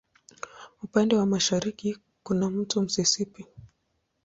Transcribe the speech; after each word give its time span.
Upande 0.83 1.15
wa 1.15 1.25
mashariki 1.25 1.97
kuna 2.23 2.45
wa 2.45 2.51
Mto 2.51 2.81
Mississippi. 2.81 3.45